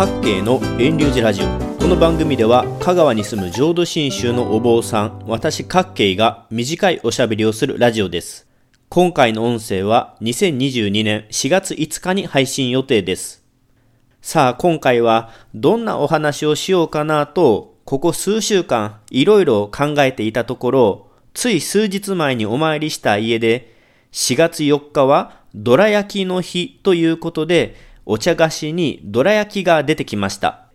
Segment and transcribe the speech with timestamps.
[0.00, 1.46] 各系の遠流寺ラジオ。
[1.78, 8.48] この番組では香川に住む浄土真宗のお坊さん私各系が短いおしゃべりをするラジオです。
[8.88, 13.44] 今回の音声は2022年4月5日に配信予定です。
[14.22, 23.76] さあ今回はどんなお話をしようかなとここ数週間いろいろ考えていたところつい数日前にお参りした家で
[24.12, 30.66] 4月4日はどら焼きの日ということでお茶菓子にどら焼きが出てきました。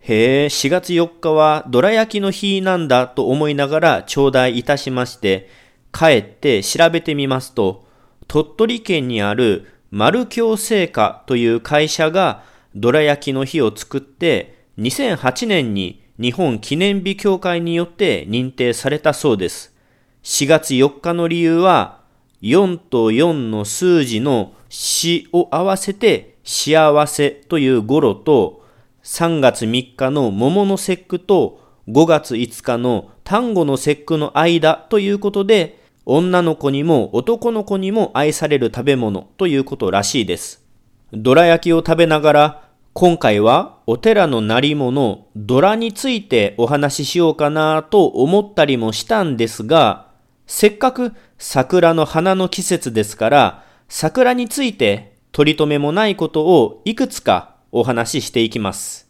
[0.00, 5.48] へえ、4月4日はどら焼きの日なんだと思いながら頂戴いたしまして、
[5.92, 7.86] 帰って調べてみますと、
[8.28, 12.44] 鳥取県にある丸京製菓という会社が
[12.74, 19.74] どら焼きの日を作って2008年に日本記念日協会によって認定されたそうです。
[20.22, 22.00] 4月4日の理由は
[22.42, 28.64] 4と4の数字の死を合わせて幸せという語呂と
[29.02, 40.64] 3月3日の桃の節句と5月5日の単語の節句の間ということで女の子にも男の子にも愛される食べ物ということらしいです。
[41.12, 50.06] どら焼きを食べながら、今回はお寺の鳴り物、ドラについてお話ししようかなと思ったりもしたんですが、
[50.46, 59.06] せっかく桜の花の季節ですから、桜について取り留めもないことをいくつかお話ししていきます。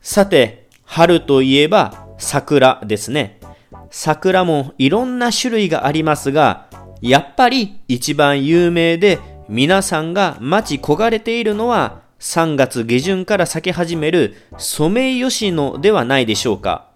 [0.00, 3.40] さて、春といえば桜ですね。
[3.90, 6.68] 桜もいろんな種類がありますが、
[7.00, 16.86] やっぱり一番有名で皆さんが待ち焦がれているのは3月下旬から咲き始めるソメイヨシノではないでしょうか。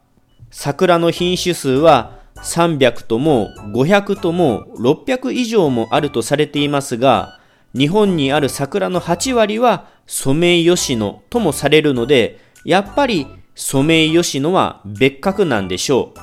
[0.52, 7.40] 桜の品種数は300とも500とも600以上もあるとされていますが、
[7.76, 16.18] 日本にある桜の8割はソメイヨシノともされるので、やっぱりソメイヨシノは別格なんでしょう。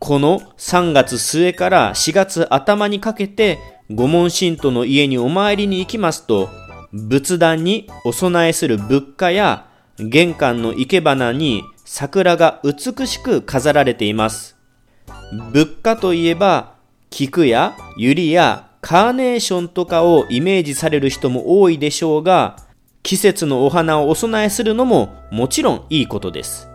[0.00, 3.58] この3月末から4月頭にかけて、
[3.90, 6.48] 御門神徒の家にお参りに行きますと、
[6.92, 9.66] 仏壇にお供えする仏花や、
[9.98, 14.56] 玄関の生け花に桜が美しく飾られています。
[15.52, 16.74] 仏花といえば、
[17.10, 22.56] 菊や百合やカーネーションとかをイメージされる人も多いでしょうが、
[23.02, 26.68] 季節のお花をお供えするのももちろんいいことです。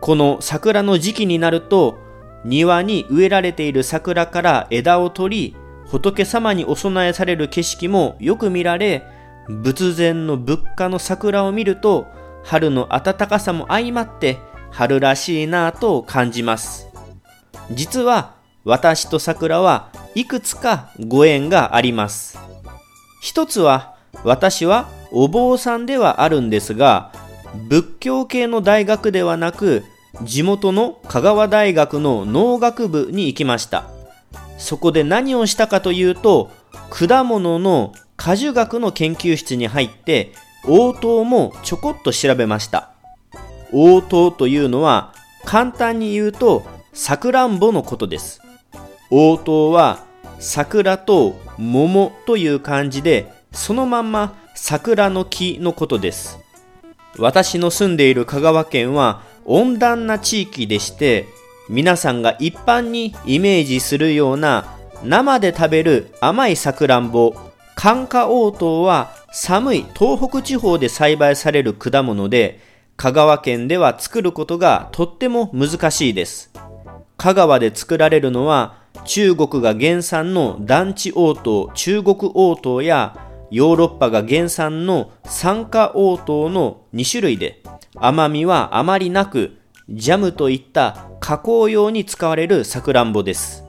[0.00, 1.98] この桜の時期になると、
[2.44, 5.56] 庭に植えられている桜から枝を取り、
[5.86, 9.04] 仏様にお供えされる景色もよく見られ、
[9.48, 12.06] 仏前の仏花の桜を見ると、
[12.42, 14.38] 春の暖かさも相まって
[14.70, 16.88] 春らしいなぁと感じます。
[17.70, 22.38] 実は私と桜はいくつかご縁があります。
[23.20, 27.12] 一つは私はお坊さんではあるんですが、
[27.68, 29.84] 仏教系の大学ではなく
[30.22, 33.84] 地元の香川大学の農学部に行きました。
[34.58, 36.50] そこで何をしたかというと、
[36.90, 40.32] 果物の果樹学の研究室に入って、
[40.66, 42.90] 応答もちょこっと調べました。
[43.72, 45.12] 応答というのは、
[45.44, 48.40] 簡単に言うと、さくらんぼのことです。
[49.16, 50.04] 応答は、
[50.40, 56.44] 桜と桃という漢字で、そのまんま桜の木のことです。
[57.18, 61.26] 私の住んでいる香川県は温暖な地域でして
[61.68, 67.34] 皆さんが一般にイメージするような生で食べる甘いさくらんぼ
[67.76, 72.60] 寒化応答は寒い東北地方で栽培される果物で
[72.96, 76.52] 香川県では作ることがとっても難しいです
[77.16, 83.16] 香川で作られるのは中国が原産の団地応答中国応答や
[83.50, 87.62] ヨーロッパが原産の酸化応答の2種類で
[87.96, 93.64] 甘みはあまりなく、ジャムといった加工用に使われるさくらんぼです。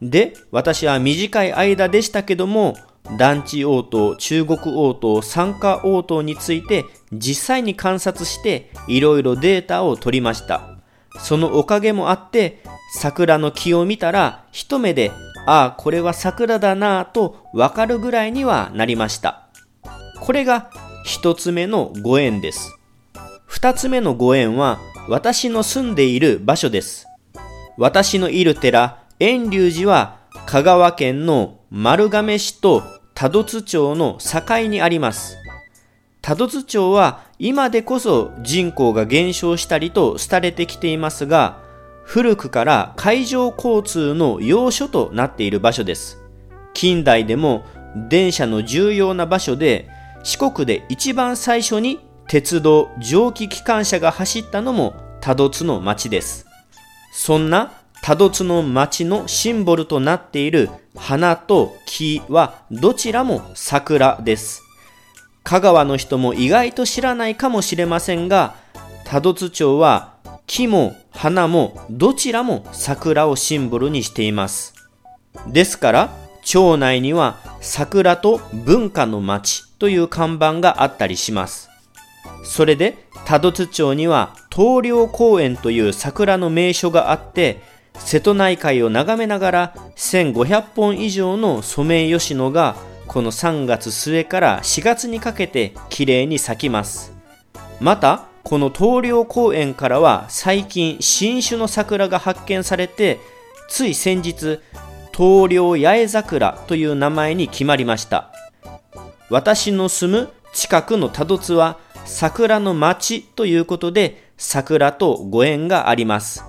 [0.00, 2.76] で、私は短い間でしたけども、
[3.18, 10.73] 団地応答、中国応答、酸化応答について実際に観察していろいろデータを取りました。
[11.18, 12.62] そのおかげもあって、
[12.96, 15.10] 桜の木を見たら一目で、
[15.46, 19.48] ああ、これは桜だなぁとわかるぐらいにはなりました。
[20.20, 20.70] これが
[21.04, 22.78] 一つ目のご縁です。
[23.46, 24.78] 二つ目のご縁は
[25.08, 27.06] 私の住んでいる場所です。
[27.76, 32.82] 私のいる寺、遠隆寺は香川県の丸亀市と
[33.14, 35.36] 多度津町の境にあります。
[36.24, 41.58] 多度津町は今でこそ人口が減少したりと廃れてきていますが、
[42.02, 46.16] 古くから海上交通の要所となっている場所です。
[46.72, 47.66] 近代でも
[48.08, 49.90] 電車の重要な場所で
[50.22, 56.46] 四国で一番最初に鉄道、蒸気機関車が走ったのも多度津の町です。
[57.12, 64.63] そんな多度津の町のシンボルとなっている花と木はどちらも桜です。
[65.44, 68.54] 香川の人も意外と知らないかもしれませんが、
[69.04, 70.14] 多度津町は
[70.46, 74.74] 木も花もどちらも桜をシンボルにしています。
[75.46, 76.10] ですから、
[76.42, 81.68] 町内には桜と文化の町という看板があったりします。
[82.42, 82.96] それで、
[83.26, 87.60] 多度津町には東陵公園という桜の名所があって、
[87.98, 92.76] 瀬戸内海を眺めながら1500本以上のソメイヨシノが
[93.14, 97.12] この3月末から4月にかけて綺麗に咲きます。
[97.78, 103.20] また、この東陵公園からは最近新種の桜が発見されて、
[103.68, 104.58] つい先日、
[105.16, 108.32] 東陵八重桜という名前に決まりました。
[109.30, 116.44] 私の住む近くの多度津は桜の町ということで桜とご縁があります。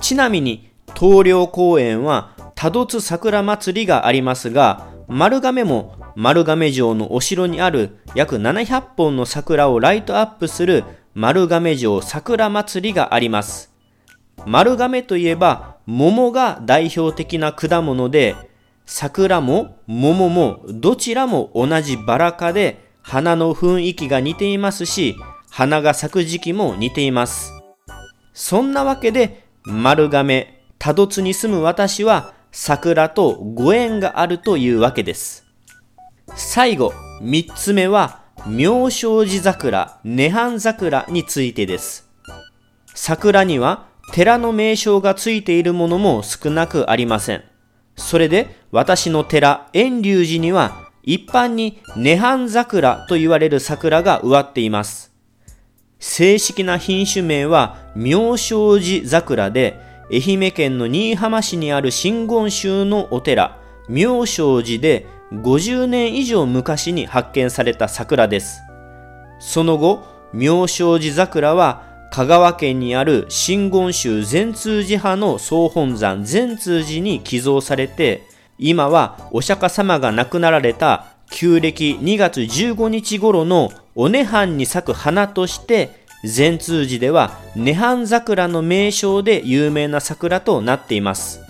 [0.00, 0.68] ちなみに、
[0.98, 13.72] 東陵公園は多度津桜祭りがありますが、丸亀も丸亀城のお城にある約700本の桜をライトアップする丸亀城桜祭りがあります。
[14.46, 18.34] 丸亀といえば桃が代表的な果物で、
[18.84, 25.16] 桜も桃もどちらも同じバラ科で花の雰囲気が似ていますし、
[25.50, 27.52] 花が咲く時期も似ています。
[28.34, 35.44] そんなわけで丸亀、多度津に住む私は桜とご縁があるというわけです。
[36.36, 42.08] 最後、三つ目は、妙正寺桜、涅槃桜についてです。
[42.94, 47.44] 桜には寺の名称がついているものも少なくありません。
[47.94, 55.12] それで私の寺、遠隆寺には一般に涅槃桜と言われる桜が植わっています。
[55.98, 63.58] 正式な品種名は妙正寺桜で、愛媛県の新居浜市にある真言宗のお寺、
[63.88, 68.60] 妙正寺で50年以上昔に発見された桜です。
[69.40, 71.82] その後、妙正寺桜は
[72.12, 78.22] 香川県にある真言宗善通寺派の総本山善通寺に寄贈されて、
[78.58, 91.40] 今はお釈迦様が亡くなられた旧暦2月15日頃のお涅槃に咲く花として善通寺では涅槃桜の名称で有名な桜となっています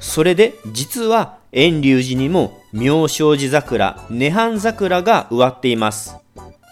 [0.00, 6.16] それで実は遠隆寺にも妙正寺桜涅槃桜が植わっています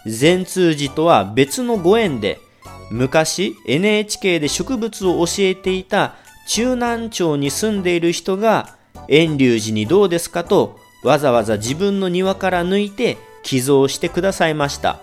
[0.05, 2.39] 善通寺とは別のご縁で
[2.91, 6.15] 昔 NHK で植物を教えていた
[6.47, 8.75] 中南町に住んでいる人が
[9.07, 14.99] 遠隆寺にどうですかとわざわざ自分の庭から抜いて寄贈してくださいました。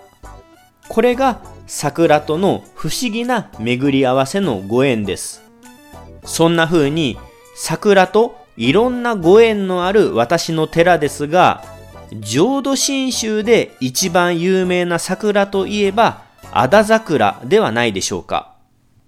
[0.91, 5.43] これが桜との不思議な巡り合わせのご縁です。
[6.25, 7.17] そんな風に
[7.55, 11.63] 桜といろんなご縁のある私の寺ですが、
[12.19, 18.55] 浄土真宗で一番有名な桜といえば、あだ桜ではないでしょうか。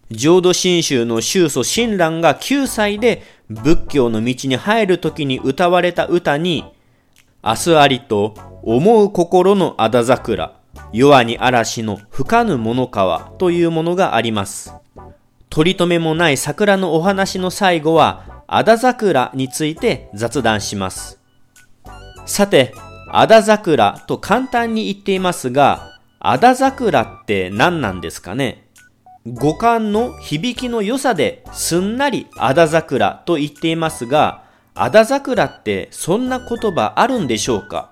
[0.10, 6.64] 浄土真宗の宗祖親鸞が9歳で仏教の道に入る時に歌われた歌に、
[7.44, 10.54] 明日ありと思う心のあだ桜、
[10.92, 14.74] 弱に嵐の吹かぬものかというものがあります。
[15.50, 21.20] 取り留めもない桜のお話の最後は、あだ桜について雑談します。
[22.26, 22.74] さて、
[23.12, 28.68] あだ桜と簡単に言っていますが、あだ桜って何なんですかね？
[29.26, 34.44] 五感の響きの良さですんなりあだ桜と言っていますが、
[34.74, 37.92] あだ桜ってそんな言葉あるんでしょうか？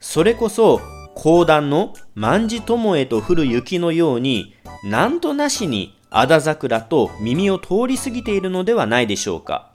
[0.00, 0.80] それこそ
[1.14, 4.54] 講談の万事友へと降る雪のように
[4.84, 9.72] なんとなしにあだ桜と耳を通り過ぎているのではないでしょうか。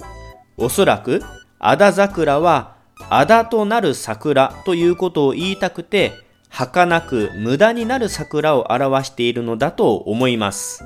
[0.58, 1.22] おそらく
[1.60, 2.76] あだ桜は
[3.10, 6.14] あだとなる桜ということを言いたくて
[6.50, 10.84] 儚く無駄になる桜を表しているのだと思います。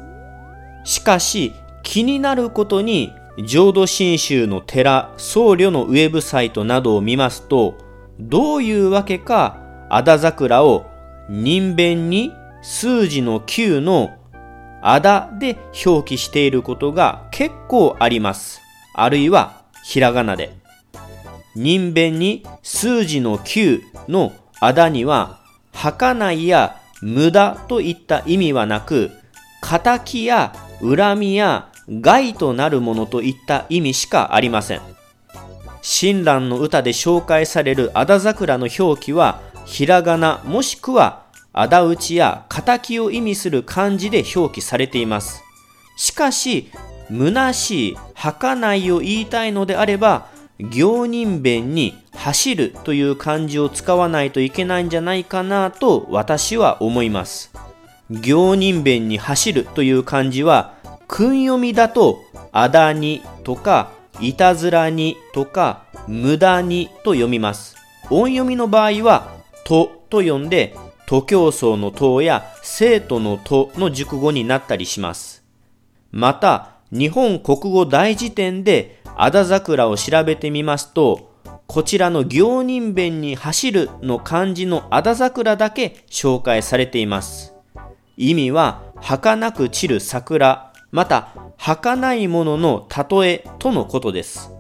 [0.84, 1.53] しかし
[1.84, 3.13] 気になることに
[3.46, 7.75] 浄土真宗の寺、僧侶のウェブサイトなどを見ますと、
[8.20, 9.61] どういうわけか、
[9.93, 10.86] あだ桜を
[11.27, 14.12] 人弁に数字の9の
[14.81, 18.62] あだで表記していることが結構あります。
[18.95, 20.55] あるいはひらがなで。
[21.57, 24.31] 人弁に数字の9の
[24.62, 25.41] あだには、
[25.74, 29.12] 儚いや無駄といった意味はなく、
[29.62, 34.81] 仇や恨みや害となるものといった意味しかありません。
[35.81, 39.41] 親鸞の歌で紹介されるあだ桜の表記は、
[39.72, 41.24] ひらがなもしくは
[41.54, 45.42] 仇討ちや仇を意味する漢字で表記されています。
[45.96, 46.70] しかし、
[47.10, 50.28] 虚しい、儚いを言いたいのであれば、
[50.60, 57.54] 行人弁に走るという漢字を使わないといけないんじゃないかなと私は思います。
[58.10, 60.74] 行人弁に走るという漢字は、
[61.08, 62.20] 訓読みだと、
[62.51, 67.78] あだにとか、いたずらにとか、無駄にと読みます。
[68.10, 70.75] 音読みの場合は、とと読んで、
[71.06, 75.44] 徒競走のとや生徒のとの熟語になったりします。
[76.12, 81.32] また、日本国語大辞典であだ桜を調べてみますと、
[81.68, 87.53] こちらの行人弁に走るの漢字のあだ桜だけ紹介されています。
[88.18, 94.51] 意味は、儚く散る桜、また、儚いものの例えとのことです。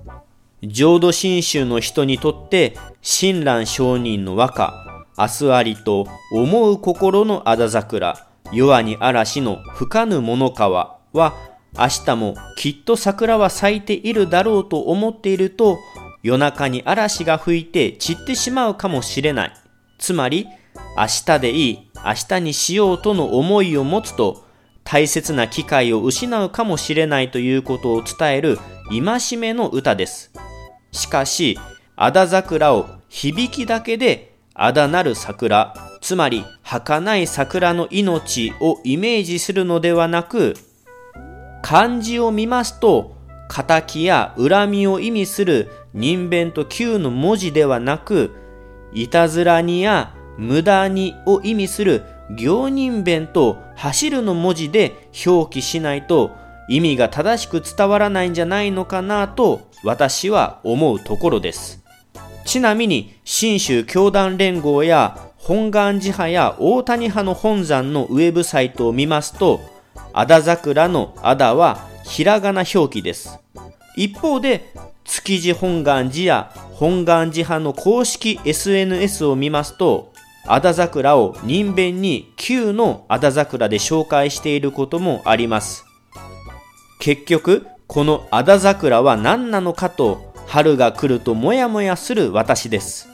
[0.63, 4.73] 浄土真宗の人にとって、親鸞上人の和歌、
[5.17, 11.33] 明日ありと思う心のあだ桜、弱に嵐の吹かぬ物川は、
[11.77, 15.79] 明日もきっと桜は咲いているだろうと思っていると、
[16.21, 19.53] 夜中に嵐が吹いて散ってしまうかもしれない。
[19.97, 20.47] つまり、
[20.95, 24.45] 明日でいい、明日にしようとの思いを持つと、
[24.83, 30.31] 大切な機会を失うかもしれないということを伝える戒めの歌です。
[30.91, 31.57] しかし、
[31.95, 40.55] あだ桜を響きだけであだなる桜、つまり儚い桜の命をイメージするのではなく、
[41.61, 43.15] 漢字を見ますと、
[43.47, 48.31] 仇や恨みを意味する人弁と旧の文字ではなく、
[48.93, 52.03] いたずらにや無駄にを意味する
[52.35, 56.31] 行人弁と走るの文字で表記しないと
[56.67, 61.83] 意味が正しく伝わらないんじゃないのかなと私は思うところです。
[62.45, 69.59] ちなみに、新州教団連合や本願寺派や大谷派の本山のウェブサイトを見ますと、
[70.13, 73.39] あだ桜のあだはひらがな表記です。
[73.95, 80.13] 一方で、築地本願寺や本願寺派の公式 SNS を見ますと、
[80.47, 85.85] あだ桜を人弁に旧のあだ桜で紹介していることもあります。
[87.01, 93.09] 結局、このあだ桜は何なのかと春が来るともやもやする私です。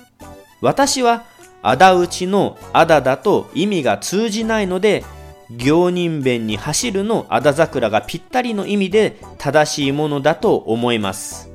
[0.59, 1.23] 私は、
[1.63, 5.05] あだ討ちのあだだと意味が通じないので、
[5.49, 11.49] 行人弁に走るのあだ桜がぴったりの意味で正しいものだと思います。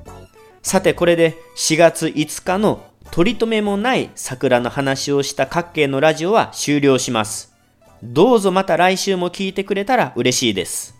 [0.63, 7.53] さてこれで4月5日の取り留めもない桜の話をした各系のラジオは終了します。
[8.03, 10.92] どうぞまた来週も聞いてくれたら嬉しいです。